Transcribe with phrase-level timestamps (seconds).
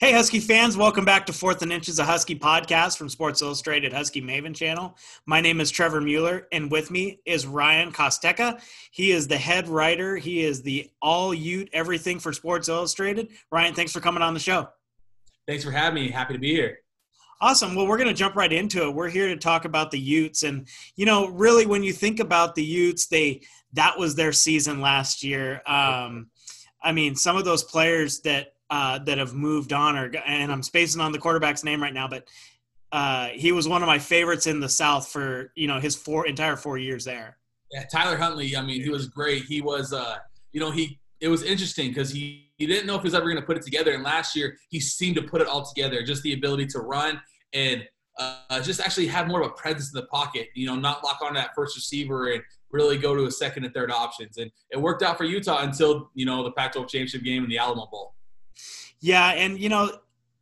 [0.00, 3.92] Hey, Husky fans, welcome back to Fourth and Inches, a Husky podcast from Sports Illustrated
[3.92, 4.96] Husky Maven channel.
[5.26, 8.62] My name is Trevor Mueller, and with me is Ryan Kostecka.
[8.92, 13.28] He is the head writer, he is the all Ute everything for Sports Illustrated.
[13.52, 14.70] Ryan, thanks for coming on the show.
[15.46, 16.10] Thanks for having me.
[16.10, 16.78] Happy to be here.
[17.42, 17.74] Awesome.
[17.74, 18.94] Well, we're going to jump right into it.
[18.94, 20.44] We're here to talk about the Utes.
[20.44, 23.42] And, you know, really, when you think about the Utes, they
[23.74, 25.60] that was their season last year.
[25.66, 26.30] Um,
[26.82, 30.62] I mean, some of those players that uh, that have moved on, or and I'm
[30.62, 32.28] spacing on the quarterback's name right now, but
[32.92, 36.26] uh, he was one of my favorites in the South for you know his four
[36.26, 37.36] entire four years there.
[37.72, 38.56] Yeah, Tyler Huntley.
[38.56, 39.44] I mean, he was great.
[39.44, 40.16] He was, uh,
[40.52, 43.24] you know, he it was interesting because he he didn't know if he was ever
[43.24, 46.02] going to put it together, and last year he seemed to put it all together.
[46.02, 47.20] Just the ability to run
[47.52, 47.84] and
[48.18, 50.48] uh, just actually have more of a presence in the pocket.
[50.54, 53.74] You know, not lock on that first receiver and really go to a second and
[53.74, 54.38] third options.
[54.38, 57.58] And it worked out for Utah until you know the Pac-12 championship game and the
[57.58, 58.14] Alamo Bowl.
[59.00, 59.90] Yeah, and you know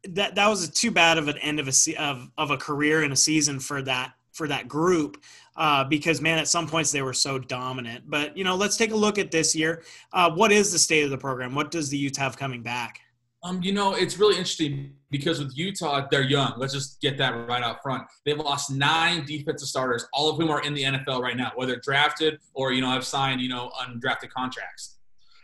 [0.08, 3.12] that that was too bad of an end of a of of a career and
[3.12, 5.22] a season for that for that group
[5.58, 8.04] uh, because man, at some points they were so dominant.
[8.08, 9.82] But you know, let's take a look at this year.
[10.12, 11.54] Uh, what is the state of the program?
[11.54, 13.00] What does the Utah have coming back?
[13.42, 16.54] Um, you know, it's really interesting because with Utah, they're young.
[16.56, 18.04] Let's just get that right out front.
[18.24, 21.76] They've lost nine defensive starters, all of whom are in the NFL right now, whether
[21.76, 24.97] drafted or you know have signed you know undrafted contracts.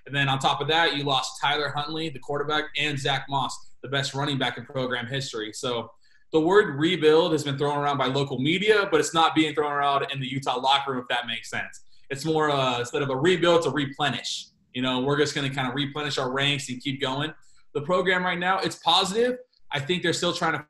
[0.06, 3.56] And then on top of that, you lost Tyler Huntley, the quarterback, and Zach Moss,
[3.82, 5.52] the best running back in program history.
[5.52, 5.90] So
[6.32, 9.72] the word rebuild has been thrown around by local media, but it's not being thrown
[9.72, 11.82] around in the Utah locker room, if that makes sense.
[12.10, 14.48] It's more uh, instead of a rebuild, it's a replenish.
[14.72, 17.32] You know, we're just going to kind of replenish our ranks and keep going.
[17.72, 19.38] The program right now, it's positive.
[19.70, 20.66] I think they're still trying to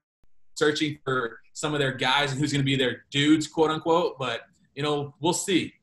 [0.55, 4.18] searching for some of their guys and who's going to be their dudes, quote unquote.
[4.18, 4.42] But
[4.74, 5.73] you know, we'll see.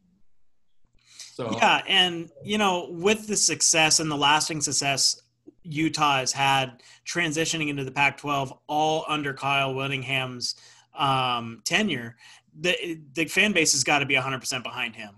[1.41, 5.19] So yeah, and you know, with the success and the lasting success
[5.63, 10.55] Utah has had transitioning into the Pac-12, all under Kyle Whittingham's
[10.95, 12.15] um, tenure,
[12.59, 15.15] the the fan base has got to be 100% behind him.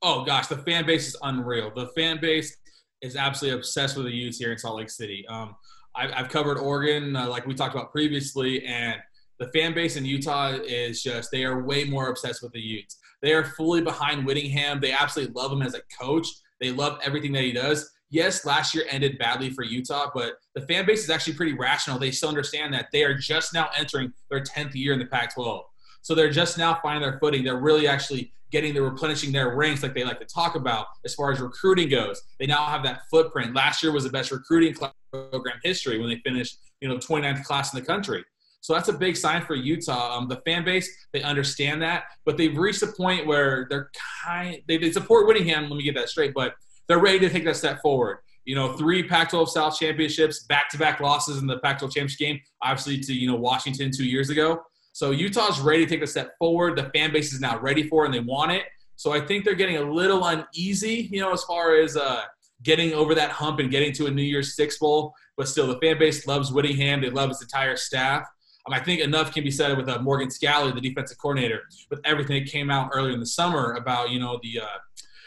[0.00, 1.70] Oh gosh, the fan base is unreal.
[1.74, 2.56] The fan base
[3.02, 5.26] is absolutely obsessed with the Utes here in Salt Lake City.
[5.28, 5.56] Um,
[5.94, 8.96] I, have covered Oregon, uh, like we talked about previously, and
[9.38, 12.96] the fan base in Utah is just they are way more obsessed with the Utes.
[13.24, 14.80] They are fully behind Whittingham.
[14.80, 16.28] They absolutely love him as a coach.
[16.60, 17.90] They love everything that he does.
[18.10, 21.98] Yes, last year ended badly for Utah, but the fan base is actually pretty rational.
[21.98, 25.34] They still understand that they are just now entering their 10th year in the Pac
[25.34, 25.64] 12.
[26.02, 27.42] So they're just now finding their footing.
[27.42, 31.14] They're really actually getting the replenishing their ranks like they like to talk about as
[31.14, 32.20] far as recruiting goes.
[32.38, 33.54] They now have that footprint.
[33.54, 34.76] Last year was the best recruiting
[35.10, 38.22] program history when they finished, you know, 29th class in the country.
[38.64, 40.16] So that's a big sign for Utah.
[40.16, 43.90] Um, the fan base, they understand that, but they've reached a point where they're
[44.24, 46.54] kind they, they support Whittingham, let me get that straight, but
[46.88, 48.20] they're ready to take that step forward.
[48.46, 53.12] You know, three Pac-12 South championships, back-to-back losses in the Pac-12 championship game, obviously to
[53.12, 54.62] you know Washington two years ago.
[54.92, 56.78] So Utah's ready to take a step forward.
[56.78, 58.62] The fan base is now ready for it, and they want it.
[58.96, 62.22] So I think they're getting a little uneasy, you know, as far as uh,
[62.62, 65.12] getting over that hump and getting to a New Year's Six bowl.
[65.36, 67.02] But still, the fan base loves Whittingham.
[67.02, 68.26] They love his entire staff.
[68.66, 72.00] Um, I think enough can be said with uh, Morgan Scalley, the defensive coordinator, with
[72.04, 74.78] everything that came out earlier in the summer about you know the uh,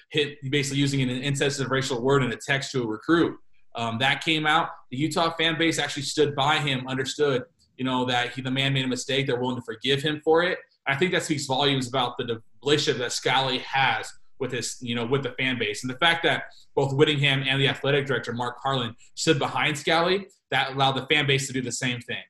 [0.10, 3.38] hit basically using an insensitive racial word in a text to a recruit.
[3.76, 4.70] Um, that came out.
[4.90, 7.44] The Utah fan base actually stood by him, understood
[7.78, 9.28] you know that he, the man made a mistake.
[9.28, 10.58] They're willing to forgive him for it.
[10.88, 15.06] I think that speaks volumes about the relationship that Scalley has with his, you know,
[15.06, 16.44] with the fan base, and the fact that
[16.76, 21.28] both Whittingham and the athletic director Mark Harlan stood behind Scalley, that allowed the fan
[21.28, 22.24] base to do the same thing.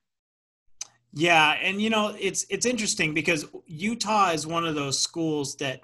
[1.14, 5.82] Yeah, and you know it's it's interesting because Utah is one of those schools that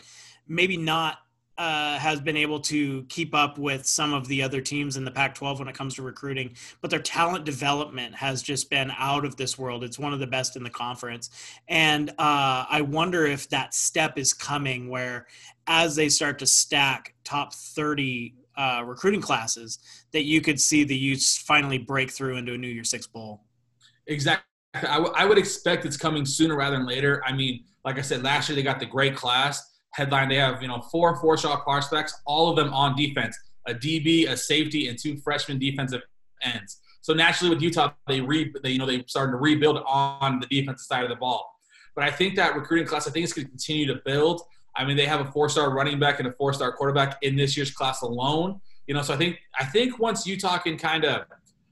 [0.48, 1.20] maybe not
[1.58, 5.12] uh, has been able to keep up with some of the other teams in the
[5.12, 9.36] Pac-12 when it comes to recruiting, but their talent development has just been out of
[9.36, 9.84] this world.
[9.84, 11.30] It's one of the best in the conference,
[11.68, 15.28] and uh, I wonder if that step is coming where,
[15.68, 19.80] as they start to stack top thirty uh, recruiting classes,
[20.12, 23.42] that you could see the Utes finally break through into a New Year Six bowl.
[24.08, 24.53] Exactly.
[24.74, 27.22] I, w- I would expect it's coming sooner rather than later.
[27.26, 29.62] I mean, like I said, last year they got the great class
[29.94, 30.30] headline.
[30.30, 33.38] They have you know four four-star prospects, all of them on defense,
[33.68, 36.02] a DB, a safety, and two freshman defensive
[36.42, 36.80] ends.
[37.02, 40.48] So naturally, with Utah, they re they, you know they started to rebuild on the
[40.48, 41.50] defensive side of the ball.
[41.96, 44.42] But I think that recruiting class, I think it's going to continue to build.
[44.76, 47.70] I mean, they have a four-star running back and a four-star quarterback in this year's
[47.70, 48.60] class alone.
[48.88, 51.26] You know, so I think I think once Utah can kind of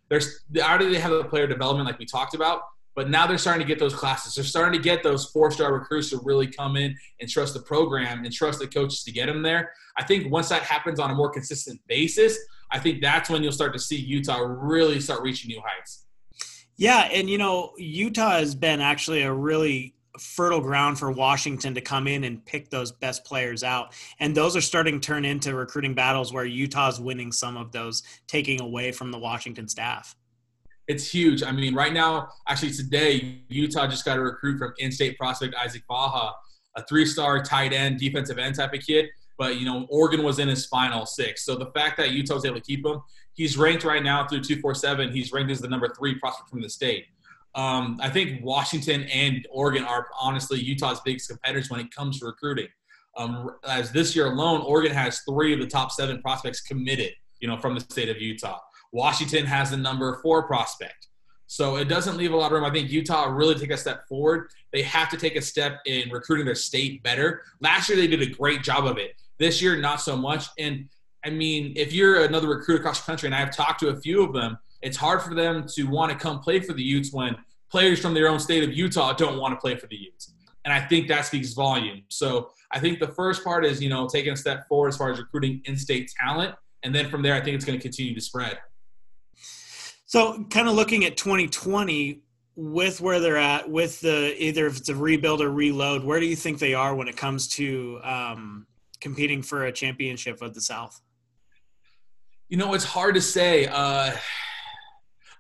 [0.09, 2.62] there's already they have a player development like we talked about.
[2.95, 4.35] But now they're starting to get those classes.
[4.35, 7.61] They're starting to get those four star recruits to really come in and trust the
[7.61, 9.71] program and trust the coaches to get them there.
[9.97, 12.38] I think once that happens on a more consistent basis,
[12.71, 16.05] I think that's when you'll start to see Utah really start reaching new heights.
[16.77, 21.81] Yeah, and you know, Utah has been actually a really fertile ground for Washington to
[21.81, 23.93] come in and pick those best players out.
[24.19, 28.03] And those are starting to turn into recruiting battles where Utah's winning some of those,
[28.27, 30.15] taking away from the Washington staff.
[30.91, 31.41] It's huge.
[31.41, 35.83] I mean, right now, actually today, Utah just got a recruit from in-state prospect Isaac
[35.88, 36.33] Baja,
[36.75, 39.05] a three-star tight end, defensive end type of kid.
[39.38, 41.45] But you know, Oregon was in his final six.
[41.45, 42.99] So the fact that Utah was able to keep him,
[43.35, 45.13] he's ranked right now through 247.
[45.13, 47.05] He's ranked as the number three prospect from the state.
[47.55, 52.25] Um, I think Washington and Oregon are honestly Utah's biggest competitors when it comes to
[52.25, 52.67] recruiting.
[53.15, 57.47] Um, as this year alone, Oregon has three of the top seven prospects committed, you
[57.47, 58.59] know, from the state of Utah.
[58.91, 61.07] Washington has the number four prospect.
[61.47, 62.63] So it doesn't leave a lot of room.
[62.63, 64.49] I think Utah really take a step forward.
[64.71, 67.41] They have to take a step in recruiting their state better.
[67.59, 69.15] Last year they did a great job of it.
[69.38, 70.45] This year, not so much.
[70.57, 70.88] And
[71.25, 74.23] I mean, if you're another recruit across the country, and I've talked to a few
[74.23, 77.35] of them, it's hard for them to want to come play for the Utes when
[77.69, 80.33] players from their own state of Utah don't want to play for the Utes.
[80.63, 82.03] And I think that speaks volume.
[82.07, 85.11] So I think the first part is, you know, taking a step forward as far
[85.11, 86.55] as recruiting in-state talent.
[86.83, 88.57] And then from there, I think it's going to continue to spread.
[90.11, 92.19] So kind of looking at 2020
[92.57, 96.25] with where they're at with the either if it's a rebuild or reload, where do
[96.25, 98.67] you think they are when it comes to um,
[98.99, 100.99] competing for a championship of the South?
[102.49, 103.67] You know, it's hard to say.
[103.67, 104.11] Uh,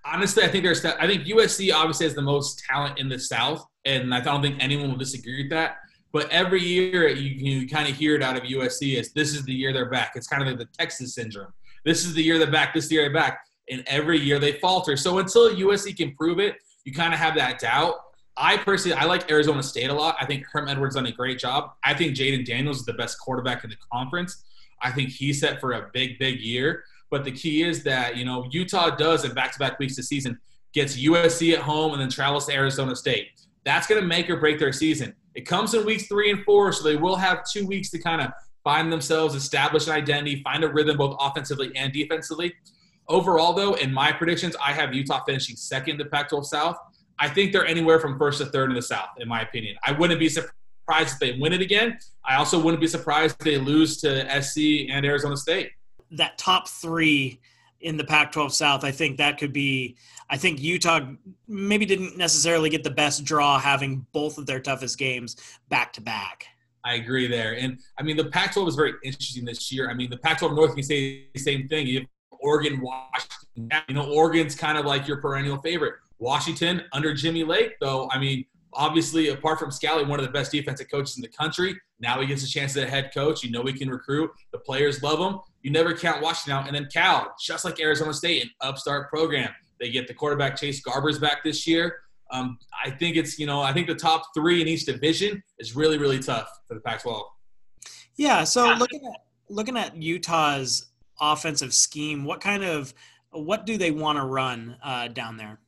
[0.05, 0.85] honestly, I think there's.
[0.85, 4.55] I think USC obviously has the most talent in the South, and I don't think
[4.61, 5.79] anyone will disagree with that.
[6.13, 9.53] But every year, you, kind of hear it out of USC as this is the
[9.53, 10.13] year they're back.
[10.15, 11.51] It's kind of like the Texas syndrome.
[11.83, 12.73] This is the year they're back.
[12.73, 13.41] This is year they're back.
[13.71, 14.95] And every year they falter.
[14.95, 17.95] So until USC can prove it, you kind of have that doubt.
[18.37, 20.15] I personally, I like Arizona State a lot.
[20.19, 21.71] I think Herm Edwards done a great job.
[21.83, 24.43] I think Jayden Daniels is the best quarterback in the conference.
[24.81, 26.83] I think he's set for a big, big year.
[27.09, 30.07] But the key is that, you know, Utah does in back to back weeks this
[30.07, 30.39] season,
[30.73, 33.27] gets USC at home and then travels to Arizona State.
[33.65, 35.13] That's going to make or break their season.
[35.35, 38.21] It comes in weeks three and four, so they will have two weeks to kind
[38.21, 38.31] of
[38.63, 42.53] find themselves, establish an identity, find a rhythm both offensively and defensively.
[43.11, 46.77] Overall, though, in my predictions, I have Utah finishing second to Pac 12 South.
[47.19, 49.75] I think they're anywhere from first to third in the South, in my opinion.
[49.85, 51.99] I wouldn't be surprised if they win it again.
[52.25, 55.71] I also wouldn't be surprised if they lose to SC and Arizona State
[56.11, 57.39] that top three
[57.79, 59.97] in the Pac 12 South, I think that could be.
[60.29, 61.01] I think Utah
[61.47, 65.35] maybe didn't necessarily get the best draw having both of their toughest games
[65.69, 66.45] back to back.
[66.83, 67.57] I agree there.
[67.57, 69.89] And I mean, the Pac 12 is very interesting this year.
[69.89, 71.87] I mean, the Pac 12 North can say the same thing.
[71.87, 72.05] You
[72.41, 73.81] Oregon, Washington.
[73.87, 75.95] You know, Oregon's kind of like your perennial favorite.
[76.19, 80.51] Washington under Jimmy Lake, though, I mean, obviously, apart from Scalley, one of the best
[80.51, 81.75] defensive coaches in the country.
[81.99, 83.43] Now he gets a chance as a head coach.
[83.43, 84.31] You know he can recruit.
[84.51, 85.39] The players love him.
[85.61, 86.67] You never count Washington out.
[86.67, 89.49] And then Cal, just like Arizona State, an upstart program.
[89.79, 91.97] They get the quarterback Chase Garbers back this year.
[92.31, 95.75] Um, I think it's, you know, I think the top three in each division is
[95.75, 97.23] really, really tough for the Pac-12.
[98.15, 98.43] Yeah.
[98.43, 100.90] So looking at looking at Utah's
[101.21, 102.93] offensive scheme, what kind of
[103.31, 105.59] what do they want to run uh, down there?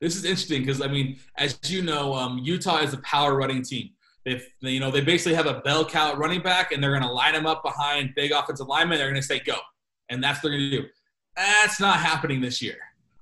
[0.00, 3.62] This is interesting because I mean, as you know, um, Utah is a power running
[3.62, 3.90] team.
[4.24, 7.10] They, you know, they basically have a bell cow running back, and they're going to
[7.10, 8.98] line them up behind big offensive linemen.
[8.98, 9.56] They're going to say go,
[10.10, 10.86] and that's what they're going to do.
[11.34, 12.76] That's not happening this year.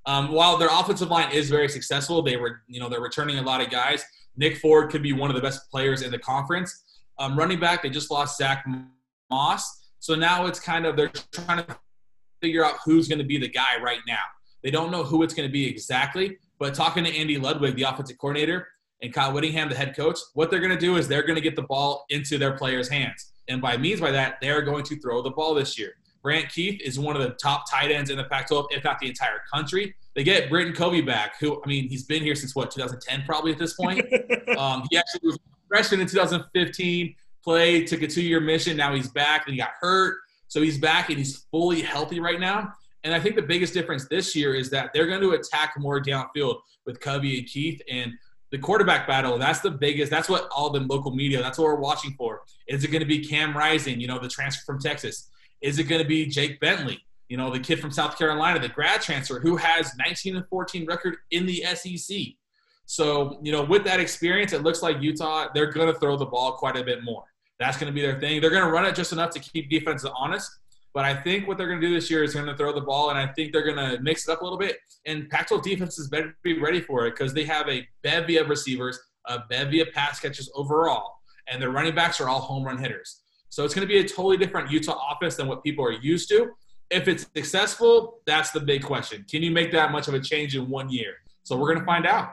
[0.06, 3.42] Um, while their offensive line is very successful, they were, you know, they're returning a
[3.42, 4.04] lot of guys.
[4.36, 6.82] Nick Ford could be one of the best players in the conference.
[7.18, 8.66] Um, running back, they just lost Zach
[9.30, 11.76] Moss, so now it's kind of they're trying to
[12.40, 14.18] figure out who's going to be the guy right now.
[14.62, 17.82] They don't know who it's going to be exactly, but talking to Andy Ludwig, the
[17.82, 18.66] offensive coordinator,
[19.02, 21.40] and Kyle Whittingham, the head coach, what they're going to do is they're going to
[21.40, 23.32] get the ball into their players' hands.
[23.48, 25.92] And by means by that, they're going to throw the ball this year.
[26.22, 29.08] Brant Kuithe is one of the top tight ends in the Pac-12, if not the
[29.08, 29.94] entire country.
[30.14, 33.52] They get Britton Covey back, who I mean, he's been here since what 2010, probably
[33.52, 34.00] at this point.
[34.58, 38.76] um, he actually was a freshman in 2015, took a two-year mission.
[38.76, 40.18] Now he's back, and he got hurt,
[40.48, 42.72] so he's back and he's fully healthy right now.
[43.04, 46.02] And I think the biggest difference this year is that they're going to attack more
[46.02, 48.12] downfield with Covey and Kuithe, and
[48.50, 49.38] the quarterback battle.
[49.38, 50.10] That's the biggest.
[50.10, 51.40] That's what all the local media.
[51.40, 52.42] That's what we're watching for.
[52.66, 54.00] Is it going to be Cam Rising?
[54.00, 55.30] You know, the transfer from Texas.
[55.60, 56.98] Is it going to be Jake Bentley?
[57.28, 60.84] You know, the kid from South Carolina, the grad transfer who has 19 and 14
[60.84, 62.16] record in the SEC.
[62.86, 66.26] So, you know, with that experience, it looks like Utah, they're going to throw the
[66.26, 67.22] ball quite a bit more.
[67.60, 68.40] That's going to be their thing.
[68.40, 70.50] They're going to run it just enough to keep defenses honest.
[70.92, 72.80] But I think what they're going to do this year is going to throw the
[72.80, 74.78] ball, and I think they're going to mix it up a little bit.
[75.06, 78.98] And Pac-12 defenses better be ready for it because they have a bevy of receivers,
[79.26, 81.12] a bevy of pass catches overall,
[81.46, 83.20] and their running backs are all home run hitters.
[83.50, 86.28] So it's going to be a totally different Utah offense than what people are used
[86.30, 86.50] to.
[86.90, 89.24] If it's successful, that's the big question.
[89.30, 91.14] Can you make that much of a change in one year?
[91.44, 92.30] So we're going to find out.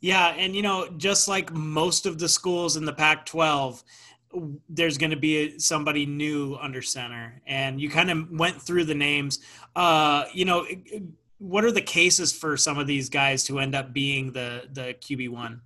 [0.00, 3.82] Yeah, and you know, just like most of the schools in the Pac-12,
[4.68, 8.94] there's going to be somebody new under center, and you kind of went through the
[8.94, 9.40] names.
[9.76, 10.66] Uh, you know,
[11.38, 14.94] what are the cases for some of these guys to end up being the the
[15.00, 15.60] QB one?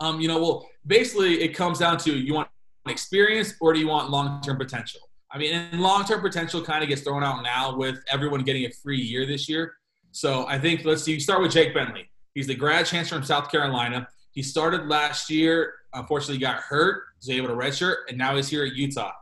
[0.00, 2.48] Um, you know, well, basically, it comes down to you want
[2.88, 5.00] experience or do you want long term potential?
[5.30, 8.64] I mean, and long term potential kind of gets thrown out now with everyone getting
[8.64, 9.74] a free year this year.
[10.12, 11.12] So I think let's see.
[11.12, 12.10] You start with Jake Bentley.
[12.34, 14.08] He's the grad chancellor from South Carolina.
[14.32, 15.74] He started last year.
[15.94, 17.04] Unfortunately, got hurt.
[17.18, 19.12] Was able to redshirt, and now he's here at Utah.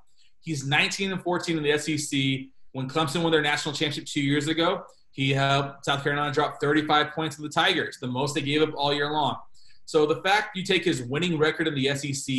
[0.41, 2.49] He's 19 and 14 in the SEC.
[2.73, 4.85] When Clemson won their national championship two years ago,
[5.17, 8.75] he helped South Carolina drop 35 points to the Tigers, the most they gave up
[8.77, 9.37] all year long.
[9.87, 12.35] So the fact you take his winning record in the SEC,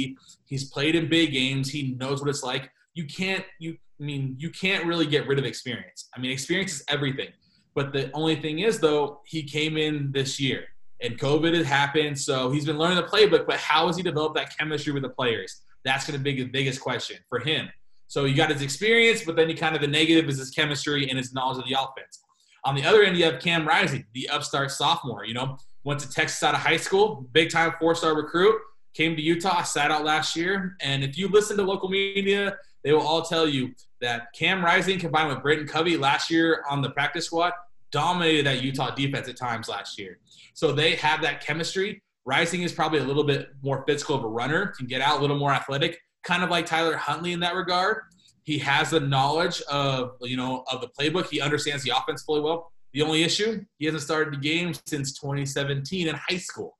[0.46, 2.70] he's played in big games, he knows what it's like.
[2.94, 6.10] You can't you I mean you can't really get rid of experience.
[6.16, 7.30] I mean experience is everything.
[7.74, 10.66] But the only thing is though, he came in this year
[11.02, 13.46] and COVID has happened, so he's been learning the playbook.
[13.46, 15.62] But how has he developed that chemistry with the players?
[15.84, 17.70] That's going to be the biggest question for him.
[18.08, 21.10] So you got his experience, but then you kind of the negative is his chemistry
[21.10, 22.24] and his knowledge of the offense.
[22.64, 25.26] On the other end, you have Cam Rising, the upstart sophomore.
[25.26, 28.56] You know, went to Texas out of high school, big time four star recruit,
[28.94, 30.76] came to Utah, sat out last year.
[30.82, 35.00] And if you listen to local media, they will all tell you that Cam Rising
[35.00, 37.54] combined with Britton Covey last year on the practice squad
[37.92, 40.20] dominated that Utah defense at times last year.
[40.54, 42.02] So they have that chemistry.
[42.26, 45.22] Rising is probably a little bit more physical of a runner, can get out a
[45.22, 48.04] little more athletic, kind of like Tyler Huntley in that regard.
[48.44, 51.30] He has the knowledge of you know of the playbook.
[51.30, 52.72] He understands the offense fully well.
[52.94, 56.78] The only issue, he hasn't started the game since 2017 in high school.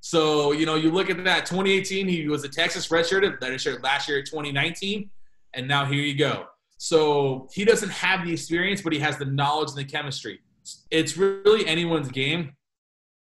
[0.00, 3.82] So, you know, you look at that 2018, he was a Texas redshirt, that shirt
[3.82, 5.10] last year 2019,
[5.54, 6.46] and now here you go.
[6.78, 10.40] So he doesn't have the experience, but he has the knowledge and the chemistry.
[10.90, 12.52] It's really anyone's game.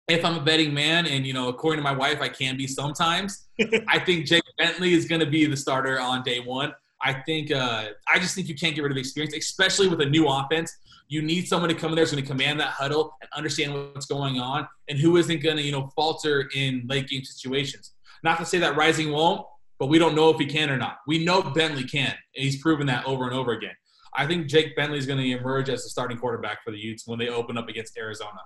[0.08, 2.68] If I'm a betting man, and you know, according to my wife, I can be
[2.68, 3.48] sometimes.
[3.88, 6.74] I think Jake Bentley is going to be the starter on day one.
[7.02, 10.06] I think uh, I just think you can't get rid of experience, especially with a
[10.06, 10.76] new offense.
[11.10, 13.74] You need someone to come in there who's going to command that huddle and understand
[13.74, 17.94] what's going on, and who isn't going to, you know, falter in late game situations.
[18.24, 19.46] Not to say that Rising won't,
[19.80, 20.98] but we don't know if he can or not.
[21.08, 23.76] We know Bentley can, and he's proven that over and over again.
[24.14, 27.06] I think Jake Bentley is going to emerge as the starting quarterback for the Utes
[27.06, 28.40] when they open up against Arizona.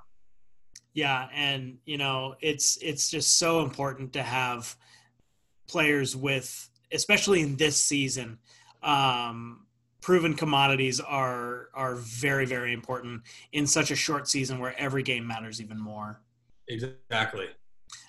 [0.93, 4.75] Yeah, and you know, it's it's just so important to have
[5.67, 8.37] players with especially in this season
[8.83, 9.65] um,
[10.01, 13.21] proven commodities are are very very important
[13.53, 16.19] in such a short season where every game matters even more.
[16.67, 17.47] Exactly.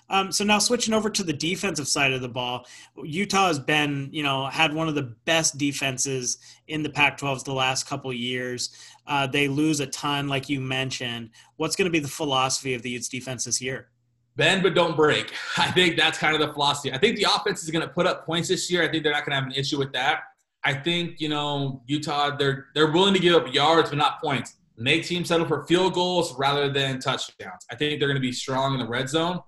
[0.09, 2.65] Um, so now switching over to the defensive side of the ball,
[3.03, 7.53] Utah has been, you know, had one of the best defenses in the Pac-12s the
[7.53, 8.75] last couple years.
[9.07, 11.29] Uh, they lose a ton, like you mentioned.
[11.57, 13.89] What's going to be the philosophy of the Utes defense this year?
[14.35, 15.31] Bend but don't break.
[15.57, 16.91] I think that's kind of the philosophy.
[16.91, 18.83] I think the offense is going to put up points this year.
[18.83, 20.21] I think they're not going to have an issue with that.
[20.63, 24.55] I think you know Utah they're they're willing to give up yards but not points.
[24.77, 27.65] Make teams settle for field goals rather than touchdowns.
[27.69, 29.41] I think they're going to be strong in the red zone.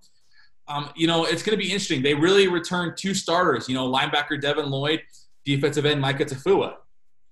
[0.68, 2.02] Um, you know it's going to be interesting.
[2.02, 3.70] They really returned two starters.
[3.70, 5.02] You know linebacker Devin Lloyd,
[5.46, 6.76] defensive end Mika Tafua.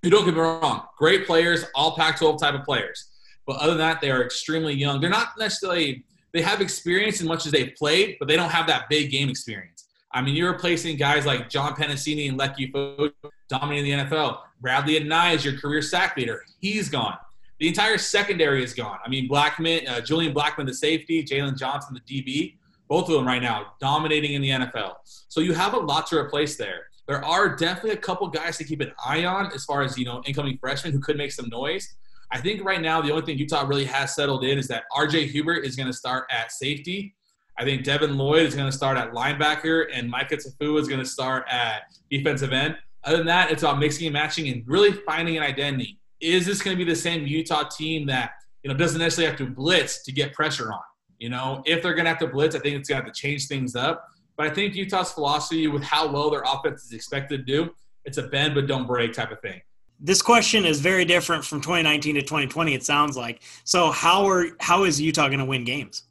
[0.02, 3.10] You don't get me wrong, great players, all Pac-12 type of players.
[3.46, 5.00] But other than that, they are extremely young.
[5.00, 8.66] They're not necessarily they have experience as much as they've played, but they don't have
[8.66, 9.88] that big game experience.
[10.12, 13.12] I mean, you're replacing guys like John Penisini and Leki Fotu
[13.48, 14.38] dominating the NFL.
[14.64, 16.42] Bradlee Anae is your career sack leader.
[16.60, 17.16] He's gone.
[17.60, 18.98] The entire secondary is gone.
[19.04, 22.56] I mean, Blackmon, uh, Julian Blackmon, the safety, Jaylon Johnson, the DB,
[22.94, 24.94] both of them right now dominating in the NFL.
[25.28, 26.86] So you have a lot to replace there.
[27.08, 30.04] There are definitely a couple guys to keep an eye on as far as you
[30.04, 31.86] know incoming freshmen who could make some noise.
[32.30, 35.26] I think right now the only thing Utah really has settled in is that R.J.
[35.28, 37.14] Hubert is going to start at safety
[37.56, 41.00] I think Devin Lloyd is going to start at linebacker, and Mika Tafua is going
[41.00, 42.76] to start at defensive end.
[43.04, 46.00] Other than that, it's about mixing and matching and really finding an identity.
[46.20, 48.32] Is this going to be the same Utah team that
[48.62, 50.80] you know doesn't necessarily have to blitz to get pressure on?
[51.18, 53.12] You know, if they're going to have to blitz, I think it's going to have
[53.12, 54.08] to change things up.
[54.36, 58.18] But I think Utah's philosophy with how well their offense is expected to do, it's
[58.18, 59.60] a bend but don't break type of thing.
[60.00, 62.74] This question is very different from 2019 to 2020.
[62.74, 63.42] It sounds like.
[63.62, 66.04] So how are how is Utah going to win games?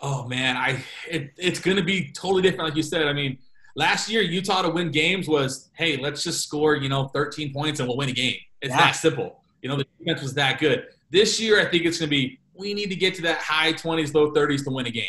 [0.00, 3.06] Oh man, I it, it's going to be totally different, like you said.
[3.06, 3.38] I mean,
[3.74, 7.80] last year Utah to win games was, hey, let's just score, you know, 13 points
[7.80, 8.36] and we'll win a game.
[8.62, 8.78] It's yeah.
[8.78, 9.42] that simple.
[9.60, 10.86] You know, the defense was that good.
[11.10, 13.72] This year, I think it's going to be we need to get to that high
[13.72, 15.04] 20s, low 30s to win a game.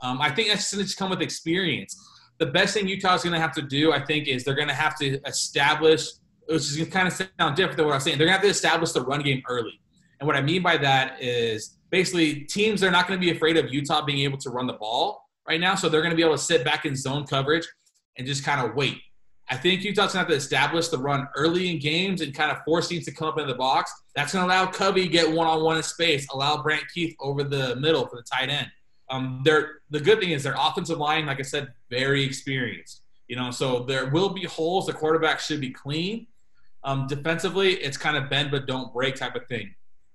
[0.00, 1.96] Um, I think that's going to come with experience.
[2.38, 4.74] The best thing Utah's going to have to do, I think, is they're going to
[4.74, 6.08] have to establish,
[6.46, 8.18] which is going to kind of sound different than what I was saying.
[8.18, 9.80] They're going to have to establish the run game early.
[10.18, 13.56] And what I mean by that is basically teams are not going to be afraid
[13.56, 15.74] of Utah being able to run the ball right now.
[15.74, 17.66] So they're going to be able to sit back in zone coverage
[18.18, 18.98] and just kind of wait.
[19.48, 22.50] I think Utah's going to have to establish the run early in games and kind
[22.50, 23.92] of force teams to come up in the box.
[24.14, 28.06] That's going to allow Covey get one-on-one in space, allow Brant Kuithe over the middle
[28.06, 28.68] for the tight end.
[29.08, 33.02] Um, they're, the good thing is their offensive line, like I said, very experienced.
[33.28, 34.86] You know, so there will be holes.
[34.86, 36.26] The quarterback should be clean.
[36.84, 39.74] Um, defensively, it's kind of bend but don't break type of thing.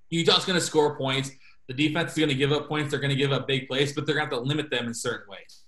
[0.09, 1.31] Utah's going to score points.
[1.67, 2.91] The defense is going to give up points.
[2.91, 4.87] They're going to give up big plays, but they're going to have to limit them
[4.87, 5.63] in certain ways.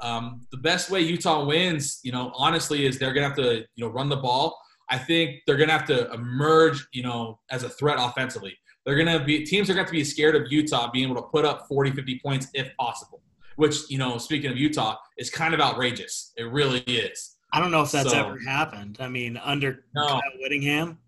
[0.00, 3.66] Um, the best way Utah wins, you know, honestly, is they're going to have to,
[3.76, 4.60] you know, run the ball.
[4.88, 8.56] I think they're going to have to emerge, you know, as a threat offensively.
[8.84, 11.28] They're going to be teams are going to be scared of Utah being able to
[11.28, 13.20] put up 40, 50 points if possible.
[13.56, 16.32] Which, you know, speaking of Utah, is kind of outrageous.
[16.36, 17.36] It really is.
[17.52, 18.98] I don't know if that's so, ever happened.
[19.00, 20.06] I mean, under no.
[20.06, 20.98] Kyle Whittingham.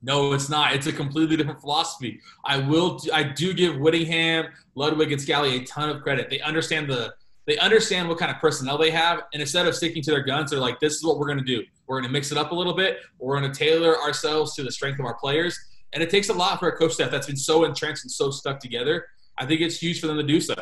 [0.00, 0.74] No, it's not.
[0.74, 2.20] It's a completely different philosophy.
[2.44, 3.00] I will.
[3.12, 6.30] I do give Whittingham, Ludwig, and Scalley a ton of credit.
[6.30, 7.12] They understand the.
[7.48, 10.50] They understand what kind of personnel they have, and instead of sticking to their guns,
[10.50, 11.64] they're like, "This is what we're going to do.
[11.86, 12.98] We're going to mix it up a little bit.
[13.18, 15.58] We're going to tailor ourselves to the strength of our players."
[15.94, 18.30] And it takes a lot for a coach staff that's been so entrenched and so
[18.30, 19.06] stuck together.
[19.38, 20.54] I think it's huge for them to do so.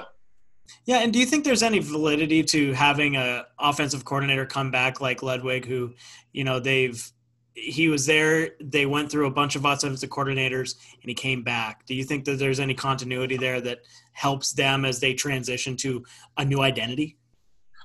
[0.85, 5.01] Yeah, and do you think there's any validity to having a offensive coordinator come back
[5.01, 5.93] like Ludwig, who,
[6.33, 7.13] you know, they've
[7.57, 8.51] he was there.
[8.61, 11.87] They went through a bunch of offensive coordinators, and he came back.
[11.87, 13.81] Do you think that there's any continuity there that
[14.17, 16.05] helps them as they transition to
[16.39, 17.19] a new identity?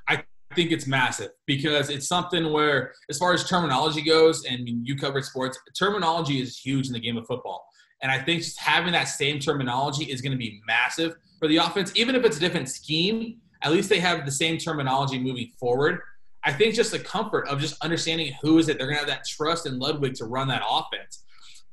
[0.08, 0.24] I
[0.56, 5.26] think it's massive because it's something where, as far as terminology goes, and you covered
[5.26, 7.66] sports, terminology is huge in the game of football.
[8.02, 11.58] And I think just having that same terminology is going to be massive for the
[11.58, 13.38] offense, even if it's a different scheme.
[13.62, 16.00] At least they have the same terminology moving forward.
[16.44, 19.10] I think just the comfort of just understanding who is it, they're going to have
[19.10, 21.24] that trust in Ludwig to run that offense.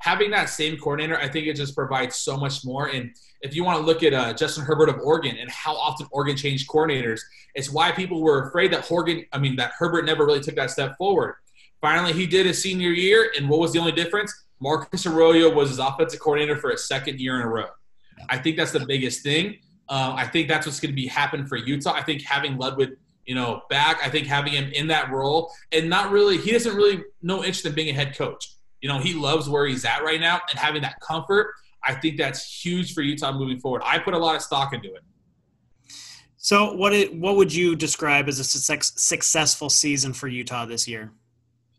[0.00, 2.87] Having that same coordinator, I think it just provides so much more.
[2.88, 6.07] And if you want to look at uh, Justin Herbert of Oregon and how often
[6.11, 7.21] Oregon changed coordinators,
[7.55, 10.71] it's why people were afraid that Oregon, I mean, that Herbert never really took that
[10.71, 11.34] step forward.
[11.80, 14.32] Finally, he did his senior year, and what was the only difference?
[14.61, 17.67] Marcus Arroyo was his offensive coordinator for a second year in a row.
[18.28, 19.58] I think that's the biggest thing.
[19.89, 21.93] Uh, I think that's what's going to be happen for Utah.
[21.93, 22.91] I think having Ludwig–
[23.28, 23.99] you know, back.
[24.02, 27.67] I think having him in that role and not really, he doesn't really no interest
[27.67, 28.54] in being a head coach.
[28.80, 31.52] You know, he loves where he's at right now and having that comfort.
[31.84, 33.82] I think that's huge for Utah moving forward.
[33.84, 35.02] I put a lot of stock into it.
[36.36, 41.12] So, what it, what would you describe as a successful season for Utah this year?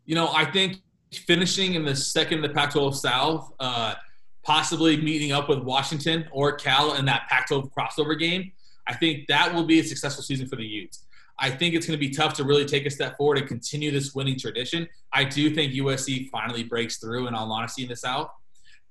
[0.05, 0.77] You know, I think
[1.13, 3.95] finishing in the second the Pac-12 South, uh,
[4.43, 8.51] possibly meeting up with Washington or Cal in that Pac-12 crossover game.
[8.88, 11.05] I think that will be a successful season for the Utes.
[11.39, 13.91] I think it's going to be tough to really take a step forward and continue
[13.91, 14.88] this winning tradition.
[15.13, 18.30] I do think USC finally breaks through, in all honesty, in the South.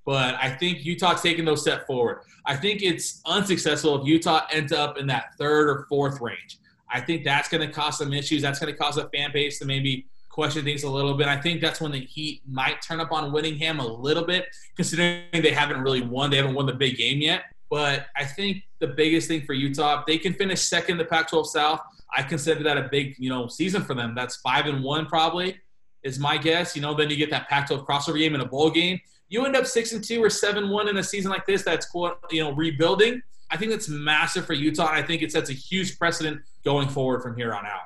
[0.06, 2.22] But I think Utah's taking those step forward.
[2.46, 6.58] I think it's unsuccessful if Utah ends up in that third or fourth range.
[6.90, 8.40] I think that's going to cause some issues.
[8.40, 11.26] That's going to cause a fan base to maybe question things a little bit.
[11.26, 15.24] I think that's when the Heat might turn up on Whittingham a little bit, considering
[15.32, 16.30] they haven't really won.
[16.30, 17.42] They haven't won the big game yet.
[17.68, 21.46] But I think the biggest thing for Utah, they can finish second in the Pac-12
[21.46, 21.80] South.
[22.14, 24.14] I consider that a big, you know, season for them.
[24.14, 25.58] That's five and one probably
[26.02, 26.74] is my guess.
[26.74, 29.00] You know, then you get that Pac-12 crossover game in a bowl game.
[29.28, 31.62] You end up six and two or seven one in a season like this.
[31.62, 31.86] That's
[32.30, 33.22] you know rebuilding.
[33.50, 34.88] I think that's massive for Utah.
[34.90, 37.80] I think it sets a huge precedent going forward from here on out.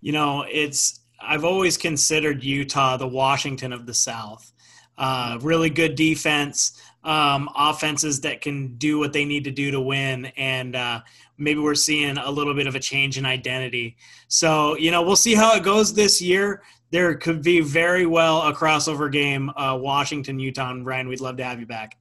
[0.00, 4.52] You know, it's I've always considered Utah the Washington of the South.
[4.96, 9.80] Uh, really good defense, um, offenses that can do what they need to do to
[9.80, 11.00] win, and uh,
[11.38, 13.96] maybe we're seeing a little bit of a change in identity.
[14.28, 16.62] So, you know, we'll see how it goes this year.
[16.90, 20.70] There could be very well a crossover game, uh, Washington, Utah.
[20.70, 21.96] And Ryan, we'd love to have you back.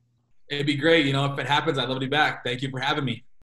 [0.49, 1.05] It'd be great.
[1.05, 2.43] You know, if it happens, I'd love to be back.
[2.43, 3.23] Thank you for having me.